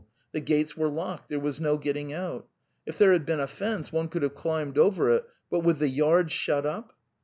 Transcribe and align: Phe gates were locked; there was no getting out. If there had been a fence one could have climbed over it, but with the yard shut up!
Phe 0.35 0.39
gates 0.43 0.75
were 0.75 0.89
locked; 0.89 1.29
there 1.29 1.39
was 1.39 1.61
no 1.61 1.77
getting 1.77 2.11
out. 2.11 2.47
If 2.87 2.97
there 2.97 3.11
had 3.13 3.23
been 3.23 3.39
a 3.39 3.45
fence 3.45 3.91
one 3.91 4.07
could 4.07 4.23
have 4.23 4.33
climbed 4.33 4.79
over 4.79 5.11
it, 5.11 5.25
but 5.51 5.59
with 5.59 5.77
the 5.77 5.89
yard 5.89 6.31
shut 6.31 6.65
up! 6.65 6.93